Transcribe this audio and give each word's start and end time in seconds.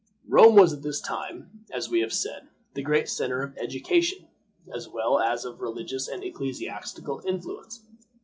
Rome 0.27 0.55
was 0.55 0.73
at 0.73 0.81
this 0.81 0.99
time, 0.99 1.63
as 1.71 1.87
we 1.87 1.99
have 2.01 2.11
said, 2.11 2.49
the 2.73 2.81
great 2.81 3.07
center 3.07 3.43
of 3.43 3.55
education, 3.55 4.29
as 4.73 4.89
well 4.89 5.19
as 5.19 5.45
of 5.45 5.61
religious 5.61 6.07
and 6.07 6.23
ecclesiastical 6.23 7.21
influence. 7.23 7.85